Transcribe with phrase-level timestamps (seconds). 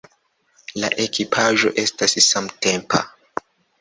[0.83, 3.03] La ekipaĵo estas samtempa.